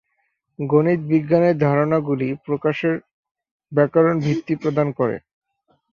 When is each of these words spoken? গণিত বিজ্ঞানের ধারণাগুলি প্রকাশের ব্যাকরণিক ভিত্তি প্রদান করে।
গণিত 0.59 0.99
বিজ্ঞানের 1.11 1.55
ধারণাগুলি 1.57 2.27
প্রকাশের 2.45 2.95
ব্যাকরণিক 3.71 4.17
ভিত্তি 4.25 4.53
প্রদান 4.61 4.87
করে। 4.99 5.15